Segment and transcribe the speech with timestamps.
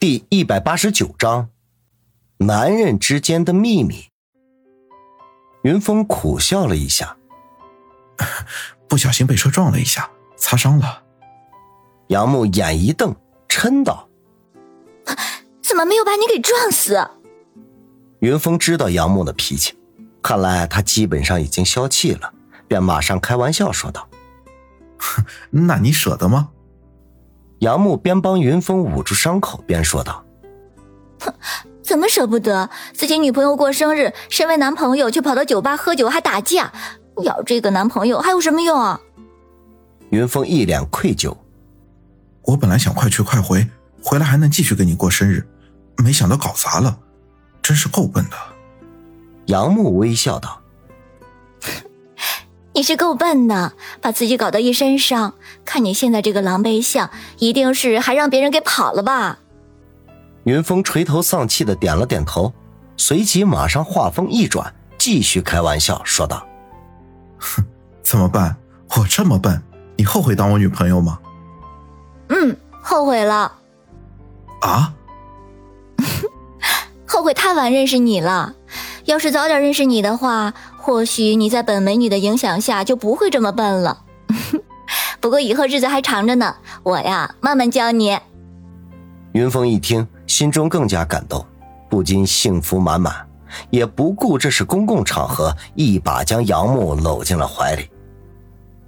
[0.00, 1.50] 第一百八十九章，
[2.38, 4.08] 男人之间的秘密。
[5.62, 7.18] 云峰苦笑了一下，
[8.88, 11.02] 不小心被车撞了一下，擦伤了。
[12.08, 13.14] 杨木眼一瞪，
[13.46, 14.08] 嗔道
[15.60, 16.96] ：“怎么没有把你给撞死？”
[18.20, 19.78] 云峰知道杨木的脾气，
[20.22, 22.32] 看来他基本上已经消气了，
[22.66, 24.08] 便马上开玩笑说道：
[25.52, 26.52] “那你舍得吗？”
[27.60, 30.24] 杨木边帮云峰捂住伤口，边说道
[31.20, 31.32] ：“哼，
[31.82, 32.68] 怎么舍不得？
[32.94, 36.72] 自己女朋友过生日，身为男朋友却跑到酒吧喝酒还打架，
[37.22, 39.00] 要这个男朋友还有什么用啊？”
[40.08, 41.36] 云峰一脸愧疚
[42.44, 43.66] ：“我本来想快去快回，
[44.02, 45.46] 回来还能继续跟你过生日，
[45.98, 46.98] 没想到搞砸了，
[47.60, 48.36] 真是够笨的。”
[49.46, 50.59] 杨木微笑道。
[52.72, 55.34] 你是够笨的，把自己搞得一身伤。
[55.64, 59.38] 看你现在这个狼狈相，一定是还让别人给跑了吧？
[60.44, 62.52] 云峰垂头丧气的点了点头，
[62.96, 66.46] 随即马上话锋一转，继续开玩笑说道
[67.38, 67.62] ：“哼，
[68.02, 68.56] 怎么办？
[68.96, 69.60] 我这么笨，
[69.96, 71.18] 你后悔当我女朋友吗
[72.30, 73.52] ？”“嗯，后悔了。
[74.62, 74.94] ”“啊
[77.06, 78.54] ？”“后悔太晚认识你了。
[79.10, 84.02] 要是早点认识你的话。”或许你在本美女的影响下就不会这么笨了。
[85.20, 88.18] 不过以后日子还长着呢，我呀慢慢教你。
[89.32, 91.46] 云峰一听，心中更加感动，
[91.90, 93.14] 不禁幸福满满，
[93.68, 97.90] 也不顾这是公共场合，一把将杨木搂进了怀里。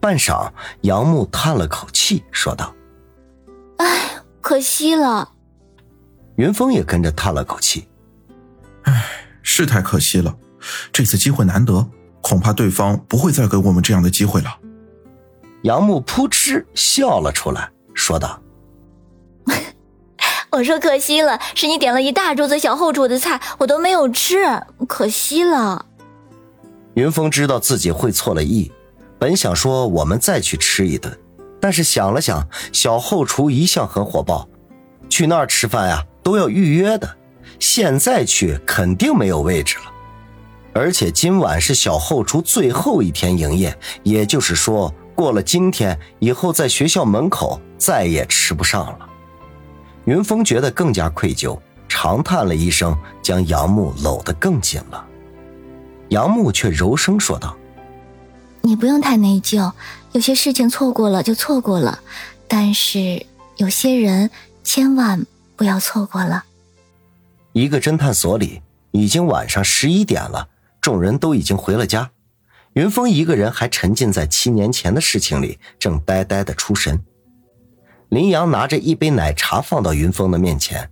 [0.00, 0.50] 半晌，
[0.80, 2.74] 杨木叹了口气，说道
[3.78, 5.30] ：“哎，可惜了。”
[6.34, 7.88] 云峰也跟着叹了口气
[8.82, 9.04] ：“哎，
[9.46, 10.34] 是太可惜了。”
[10.92, 11.88] 这次机会难得，
[12.20, 14.58] 恐怕对方不会再给我们这样的机会了。
[15.62, 18.42] 杨木扑哧笑了出来，说道
[20.50, 24.44] ：“我说可惜了，是你点了一大桌子小后厨的菜，我都没有吃，
[24.88, 25.86] 可惜了。”
[26.94, 28.72] 云峰知道自己会错了意，
[29.18, 31.16] 本想说我们再去吃一顿，
[31.60, 34.48] 但是想了想，小后厨一向很火爆，
[35.08, 37.16] 去那儿吃饭呀都要预约的，
[37.58, 39.84] 现在去肯定没有位置了。
[40.72, 49.08] 而且今晚是小后厨最后一天营业，也就是说，过了今天以后，在学校门口再也吃不上了。
[50.04, 51.58] 云峰觉得更加愧疚，
[51.88, 55.02] 长叹了一声，将杨木搂得更紧了。
[56.10, 57.56] 杨木却柔声说道
[58.60, 59.72] ：“你不用太内疚，
[60.12, 62.00] 有些事情错过了就错过了，
[62.46, 63.24] 但是
[63.56, 64.30] 有些人
[64.62, 65.24] 千万
[65.56, 66.44] 不要错过了。”
[67.56, 70.50] 一个侦探所里已经晚上十一点了。
[70.78, 72.10] 众人都已经回了家，
[72.74, 77.02] 云峰一个人还沉浸在七年前的事情里，正呆呆的出神。
[78.10, 80.90] 林阳拿着一杯奶茶放到云峰的面前：“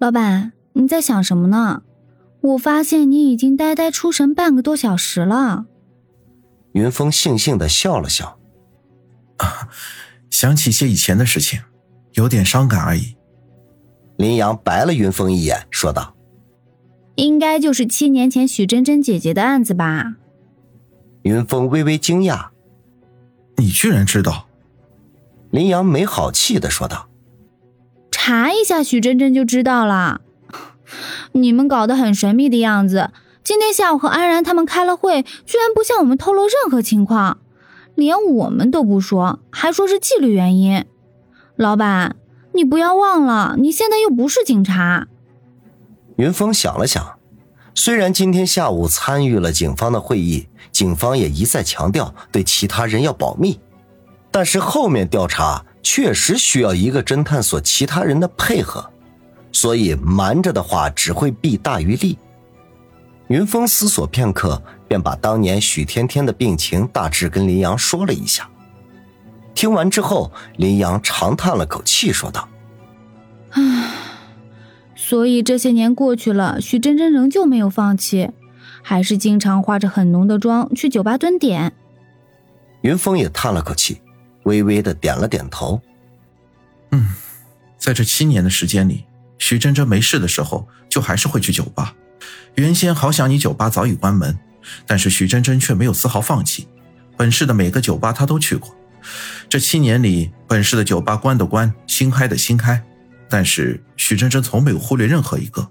[0.00, 1.84] 老板，你在想什么呢？
[2.40, 5.66] 我发现你已经呆呆出神半个多小时了。”
[6.74, 8.36] 云峰悻悻的笑了笑
[9.38, 9.68] ：“啊，
[10.28, 11.60] 想起些以前的事情，
[12.14, 13.14] 有点伤感而已。”
[14.16, 16.14] 林阳白了云峰一眼，说道。
[17.16, 20.14] 应该就是七年前许真真姐姐的案子吧？
[21.22, 22.48] 云峰微微惊讶
[23.56, 24.46] ：“你居然知道？”
[25.50, 27.08] 林阳没好气的说道
[28.10, 30.22] ：“查一下许真真就知道了。
[31.32, 33.10] 你们搞得很神秘的样子。
[33.44, 37.38] 今天下午和安然他们开了会，居然不向我们透露任何情况，
[37.94, 40.84] 连我们都不说，还说是纪律原因。
[41.56, 42.16] 老板，
[42.54, 45.08] 你不要忘了，你现在又不是警察。”
[46.16, 47.18] 云峰想了想，
[47.74, 53.58] 虽然今天下午参与了警方的会议，警方也一再强调对其他人要保密，
[54.30, 58.90] 但是后面调查确实需要一个侦探所其他人的配合，
[59.52, 62.18] 所以瞒着的话只会弊大于利。
[63.28, 68.48] 云峰思索片刻，便把当年许天天的病情大致跟林阳说了一下。
[69.54, 72.48] 听完之后，林阳长叹了口气，说道
[73.50, 73.90] ：“唉。”
[74.94, 78.30] 所以这些年过去了，徐真真仍旧没有放弃，
[78.82, 81.72] 还是经常化着很浓的妆去酒吧蹲点。
[82.82, 84.00] 云峰也叹了口气，
[84.44, 85.80] 微微的点了点头。
[86.92, 87.08] 嗯，
[87.76, 89.04] 在这七年的时间里，
[89.38, 91.94] 徐真真没事的时候就还是会去酒吧。
[92.54, 94.38] 原先好想你酒吧早已关门，
[94.86, 96.68] 但是徐真真却没有丝毫放弃。
[97.16, 98.74] 本市的每个酒吧她都去过。
[99.48, 102.82] 这七年里，本市的酒吧关的关，新开的新开。
[103.28, 105.70] 但是许真真从没有忽略任何一个，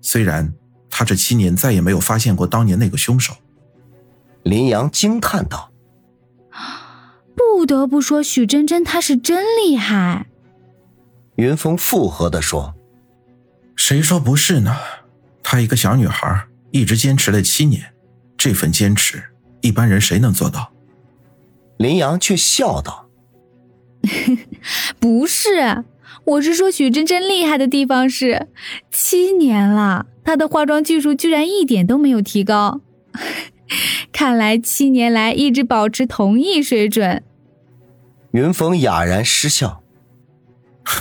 [0.00, 0.52] 虽然
[0.88, 3.34] 她这七年再也没有发现过当年那个凶手。
[4.42, 5.70] 林阳惊叹道
[7.36, 10.26] ：“不得不说，许真真她是真厉害。”
[11.36, 12.74] 云峰附和的说
[13.76, 14.76] ：“谁说不是呢？
[15.42, 17.94] 她一个小女孩，一直坚持了七年，
[18.36, 19.22] 这份坚持，
[19.60, 20.72] 一般人谁能做到？”
[21.84, 23.10] 林阳却笑道
[24.98, 25.84] ：“不是，
[26.24, 28.48] 我是说许真真厉害的地方是，
[28.90, 32.80] 七年了，她的化妆技术居然一点都没有提高。
[34.12, 37.22] 看来七年来一直保持同一水准。”
[38.32, 39.82] 云峰哑然失笑：“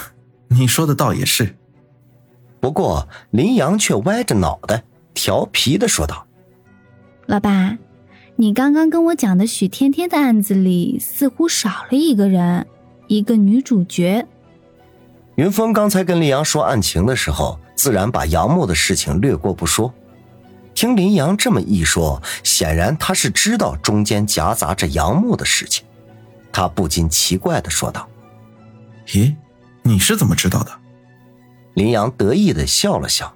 [0.52, 1.56] 你说的倒也是。”
[2.60, 4.84] 不过林阳却歪着脑袋，
[5.14, 6.28] 调皮的说道
[7.28, 7.80] ：“老板。”
[8.36, 12.66] 你刚刚跟我讲的许天天的案子里，似乎少了一个人，
[13.08, 14.26] 一个女主角。
[15.36, 19.94] 云峰刚才跟林阳说案情的时候，自然把杨木的事情略过不说。
[20.74, 25.86] 听林阳这么一说，显然他是知道中间夹杂着杨木的事情。
[26.52, 28.10] 他不禁奇怪的说道
[29.10, 29.36] ：“咦，
[29.84, 30.72] 你是怎么知道的？”
[31.76, 33.36] 林阳得意的笑了笑：“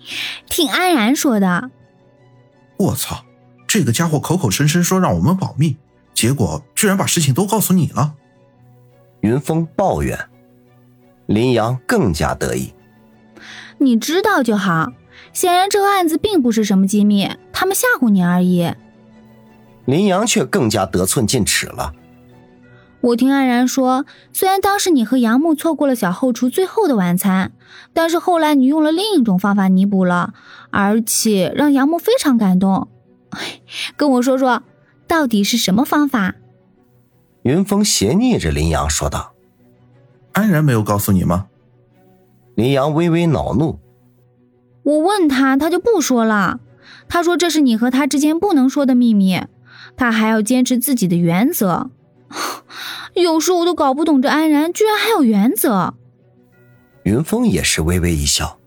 [0.48, 1.70] 听安然说的。”
[2.78, 3.24] 我操！
[3.68, 5.76] 这个家伙口口声声说让我们保密，
[6.14, 8.14] 结果居然把事情都告诉你了。
[9.20, 10.18] 云峰抱怨，
[11.26, 12.72] 林阳更加得意。
[13.76, 14.92] 你知道就好，
[15.34, 18.72] 显然这个案子并不是什么机密，他们吓唬你而已。
[19.84, 21.92] 林阳却更加得寸进尺了。
[23.00, 27.52] 我听安然说，虽然当时你和杨木错过了小后厨最后的晚餐，
[27.92, 30.32] 但是后来你用了另一种方法弥补了，
[30.70, 32.88] 而且让杨木非常感动。
[33.96, 34.62] 跟我说说，
[35.06, 36.34] 到底是什么方法？
[37.42, 39.32] 云峰斜睨着林阳说道
[40.32, 41.46] ：“安然没有告诉你吗？”
[42.56, 43.78] 林阳微微恼怒
[44.82, 46.60] ：“我问他，他就不说了。
[47.08, 49.40] 他说这是你和他之间不能说的秘密，
[49.96, 51.90] 他还要坚持自己的原则。
[53.14, 55.94] 有时我都搞不懂，这安然居然还有原则。”
[57.04, 58.58] 云峰也是微微一笑：“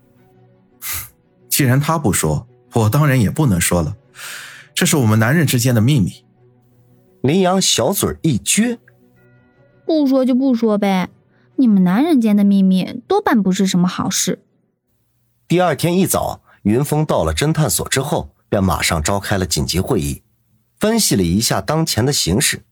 [1.50, 3.96] 既然他不说，我当然也不能说了。”
[4.82, 6.26] 这是我们男人之间的秘密。
[7.22, 8.80] 林阳小嘴一撅，
[9.86, 11.12] 不说就不说呗。
[11.58, 14.42] 你们男人间的秘密多半不是什么好事。
[15.48, 20.24] 第二天一早，云峰到了侦探所之后，便马上召开了紧急会议，
[20.80, 22.64] 分析了一下当前的形势。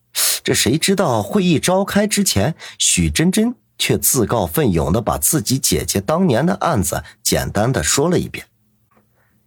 [0.43, 8.47] 这谁知道会议召开之前，许真真却自告奋勇的把自己姐姐当年的案子简单的说了一遍。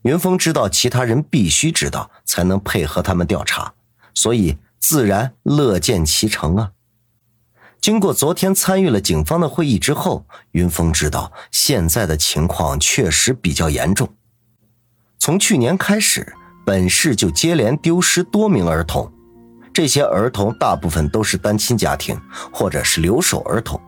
[0.03, 3.73] 云峰知道其他人必须知道，才能配合他们调查，
[4.15, 6.73] 所以自然乐见其成啊。
[7.81, 14.09] 经过昨天参与了警方的会议之后，云峰知道现在的情况确实比较严重。
[15.19, 16.33] 从去年开始，
[16.67, 19.13] 本市就接连丢失多名儿童，
[19.73, 22.21] 这些儿童大部分都是单亲家庭，
[22.53, 23.81] 或者是留守儿童，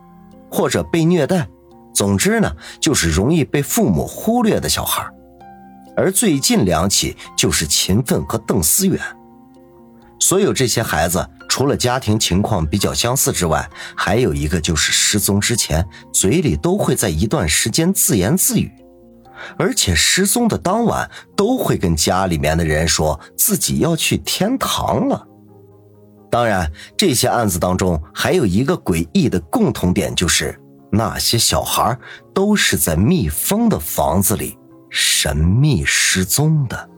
[0.49, 1.47] 或者被虐待，
[1.93, 5.09] 总之呢，就是容易被父母忽略的小孩。
[5.95, 8.99] 而最近两起就是秦奋和邓思远。
[10.19, 18.71] 所有这些孩子，除了家庭情况比较相似之外，还有一个就是失踪之前嘴里都会在一段时间自言自语，
[19.57, 25.27] 而且失踪的当晚都会跟家里面的人说自己要去天堂了。
[26.31, 30.59] 当然，这些案子当中还有一个诡异的共同点，就是
[30.91, 31.97] 那些小孩
[32.33, 34.57] 都是在密封的房子里。
[34.97, 36.89] 神秘失踪的。